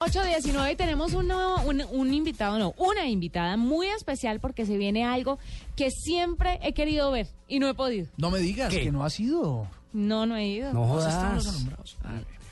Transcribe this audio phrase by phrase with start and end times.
[0.00, 5.04] 8.19 y tenemos uno, un, un invitado, no, una invitada muy especial porque se viene
[5.04, 5.38] algo
[5.76, 8.06] que siempre he querido ver y no he podido.
[8.16, 8.80] No me digas ¿Qué?
[8.84, 9.66] que no ha sido.
[9.92, 10.72] No, no he ido.
[10.72, 11.96] No ¿Dónde están los jodas.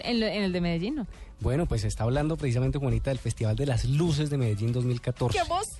[0.00, 1.06] En, lo- en el de Medellín, ¿no?
[1.38, 5.38] Bueno, pues está hablando precisamente Juanita del Festival de las Luces de Medellín 2014.
[5.38, 5.70] ¡Qué emoción!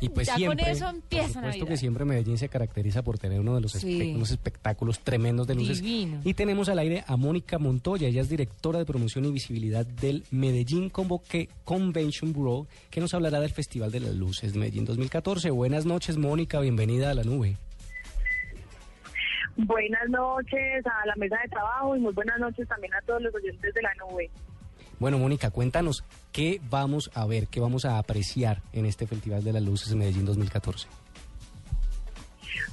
[0.00, 1.66] Y pues ya siempre, con eso por empieza supuesto Navidad.
[1.66, 4.12] que siempre Medellín se caracteriza por tener uno de los Sí.
[4.14, 5.82] unos espectáculos tremendos de luces.
[5.82, 6.20] Divino.
[6.24, 10.24] Y tenemos al aire a Mónica Montoya, ella es directora de promoción y visibilidad del
[10.30, 15.50] Medellín Convoque Convention Bureau, que nos hablará del Festival de las Luces de Medellín 2014.
[15.50, 17.56] Buenas noches, Mónica, bienvenida a la nube.
[19.56, 23.34] Buenas noches a la mesa de trabajo y muy buenas noches también a todos los
[23.34, 24.30] oyentes de la nube.
[24.98, 29.52] Bueno, Mónica, cuéntanos qué vamos a ver, qué vamos a apreciar en este Festival de
[29.52, 30.88] las Luces de Medellín 2014.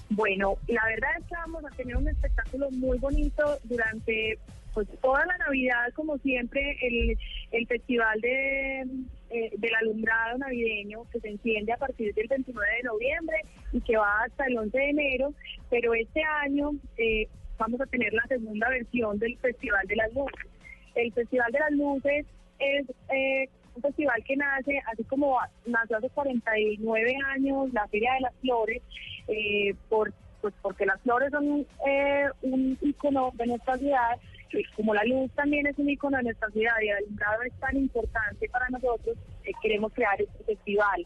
[0.09, 4.39] Bueno, la verdad es que vamos a tener un espectáculo muy bonito durante
[4.73, 7.17] pues toda la Navidad, como siempre, el,
[7.51, 8.81] el festival de,
[9.29, 13.37] eh, del alumbrado navideño que se enciende a partir del 29 de noviembre
[13.71, 15.33] y que va hasta el 11 de enero,
[15.69, 20.54] pero este año eh, vamos a tener la segunda versión del Festival de las Luces.
[20.95, 22.25] El Festival de las Luces
[22.59, 28.21] es eh, un festival que nace, así como nació hace 49 años, la Feria de
[28.21, 28.81] las Flores,
[29.27, 34.17] eh, por, pues porque las flores son eh, un icono de nuestra ciudad,
[34.53, 37.53] y como la luz también es un icono de nuestra ciudad y el alumbrado es
[37.59, 41.05] tan importante para nosotros, eh, queremos crear este festival.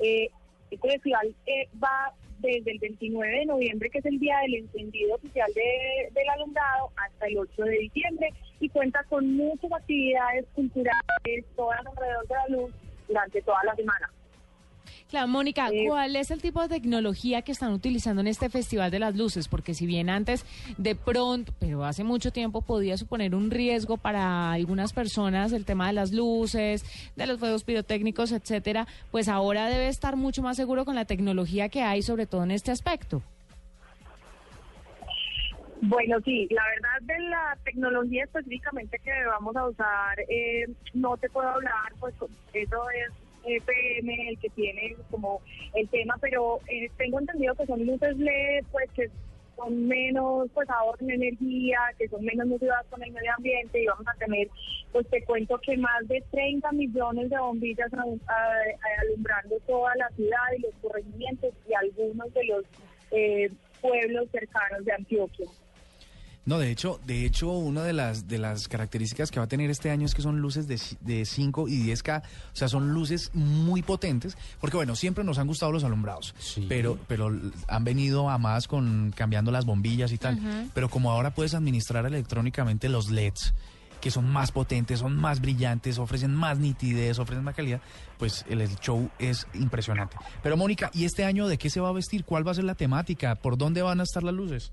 [0.00, 0.28] Eh,
[0.70, 5.14] este festival eh, va desde el 29 de noviembre, que es el día del encendido
[5.14, 8.28] oficial de- del alumbrado, hasta el 8 de diciembre
[8.60, 12.74] y cuenta con muchas actividades culturales, todas alrededor de la luz,
[13.06, 14.12] durante toda la semana.
[15.08, 18.98] Claro, Mónica, ¿cuál es el tipo de tecnología que están utilizando en este Festival de
[18.98, 19.48] las Luces?
[19.48, 20.44] Porque si bien antes,
[20.76, 25.86] de pronto, pero hace mucho tiempo, podía suponer un riesgo para algunas personas el tema
[25.86, 26.84] de las luces,
[27.16, 31.68] de los fuegos pirotécnicos, etcétera, pues ahora debe estar mucho más seguro con la tecnología
[31.68, 33.22] que hay, sobre todo en este aspecto.
[35.80, 41.30] Bueno, sí, la verdad de la tecnología específicamente que vamos a usar, eh, no te
[41.30, 42.14] puedo hablar, pues
[42.52, 43.12] eso es
[43.44, 45.40] EPM el que tiene como
[45.74, 49.08] el tema, pero eh, tengo entendido que son luces LED, pues que
[49.56, 53.86] son menos pues ahorro en energía, que son menos nocivas con el medio ambiente y
[53.86, 54.48] vamos a tener,
[54.92, 60.38] pues te cuento que más de 30 millones de bombillas a- alumbrando toda la ciudad
[60.56, 62.64] y los corregimientos y algunos de los
[63.10, 63.50] eh,
[63.80, 65.46] pueblos cercanos de Antioquia.
[66.48, 69.68] No, de hecho, de hecho, una de las de las características que va a tener
[69.70, 73.30] este año es que son luces de, de 5 y 10K, o sea, son luces
[73.34, 76.64] muy potentes, porque bueno, siempre nos han gustado los alumbrados, Sí.
[76.68, 77.30] pero pero
[77.68, 82.06] han venido a más con cambiando las bombillas y tal, pero como ahora puedes administrar
[82.06, 83.52] electrónicamente los LEDs
[84.00, 87.80] que son más potentes, son más brillantes, ofrecen más nitidez, ofrecen más calidad,
[88.16, 90.16] pues el, el show es impresionante.
[90.42, 92.24] Pero Mónica, ¿y este año de qué se va a vestir?
[92.24, 93.34] ¿Cuál va a ser la temática?
[93.34, 94.72] ¿Por dónde van a estar las luces?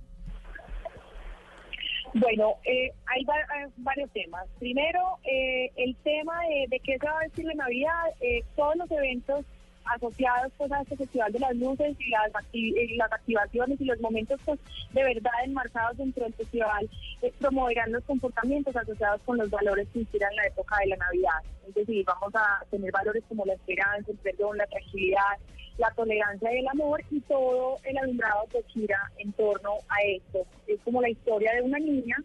[2.17, 4.47] Bueno, eh, hay eh, varios temas.
[4.57, 8.77] Primero, eh, el tema de, de qué se va a vestir en Navidad, eh, todos
[8.77, 9.43] los eventos
[9.85, 13.99] asociados pues, a este Festival de las Luces y las, y las activaciones y los
[13.99, 14.59] momentos pues,
[14.91, 16.89] de verdad enmarcados dentro del festival
[17.21, 21.41] eh, promoverán los comportamientos asociados con los valores que inspiran la época de la Navidad.
[21.67, 25.37] Es decir, vamos a tener valores como la esperanza, el perdón, la tranquilidad,
[25.77, 30.45] la tolerancia y el amor y todo el alumbrado que gira en torno a esto.
[30.67, 32.17] Es como la historia de una niña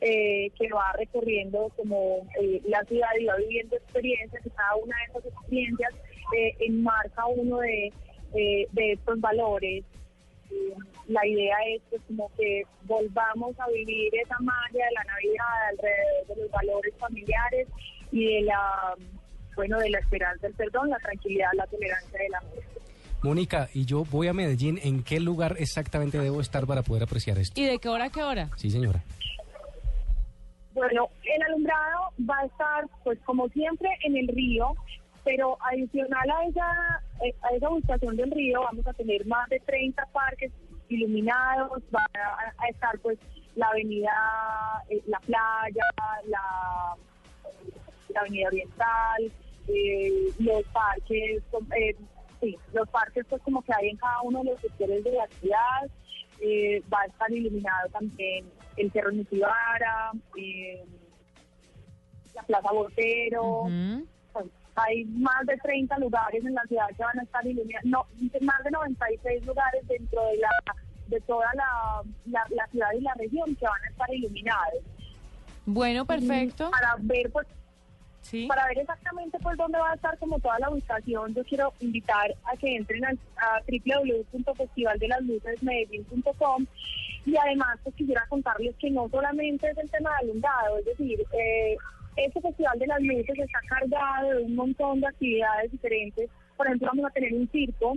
[0.00, 4.94] eh, que va recorriendo como eh, la ciudad y va viviendo experiencias y cada una
[4.96, 5.94] de esas experiencias
[6.36, 7.92] eh, enmarca uno de,
[8.34, 9.84] eh, de estos valores.
[11.08, 16.26] La idea es pues, como que volvamos a vivir esa magia de la Navidad alrededor
[16.28, 17.68] de los valores familiares
[18.12, 18.94] y de la
[19.56, 22.76] bueno de la esperanza, el perdón, la tranquilidad, la tolerancia y el amor.
[23.22, 27.38] Mónica, y yo voy a Medellín, ¿en qué lugar exactamente debo estar para poder apreciar
[27.38, 27.58] esto?
[27.60, 28.50] ¿Y de qué hora a qué hora?
[28.56, 29.02] Sí, señora.
[30.74, 34.74] Bueno, el alumbrado va a estar, pues como siempre, en el río,
[35.26, 39.58] pero adicional a esa, eh, a esa ubicación del río vamos a tener más de
[39.58, 40.52] 30 parques
[40.88, 42.00] iluminados, va
[42.58, 43.18] a, estar pues
[43.56, 44.12] la avenida,
[44.88, 45.82] eh, la playa,
[46.28, 46.94] la,
[48.10, 49.32] la avenida oriental,
[49.66, 51.42] eh, los parques,
[51.76, 51.96] eh,
[52.40, 55.26] sí, los parques pues como que hay en cada uno de los sectores de la
[55.40, 55.90] ciudad,
[56.92, 60.12] va a estar iluminado también el Cerro Nutibara,
[62.32, 63.64] la Plaza Botero,
[64.76, 68.06] hay más de 30 lugares en la ciudad que van a estar iluminados, no,
[68.42, 70.50] más de 96 lugares dentro de la
[71.08, 74.82] de toda la, la, la ciudad y la región que van a estar iluminados.
[75.64, 76.70] Bueno, perfecto.
[76.70, 77.46] Para ver, pues,
[78.48, 82.34] Para ver exactamente por dónde va a estar como toda la ubicación, yo quiero invitar
[82.44, 86.66] a que entren a, a www.festivaldelaslucesmedellín.com
[87.24, 91.24] y además pues quisiera contarles que no solamente es el tema de alumbrado, es decir,
[91.32, 91.76] eh,
[92.16, 96.30] este Festival de las Luces está cargado de un montón de actividades diferentes.
[96.56, 97.94] Por ejemplo, vamos a tener un circo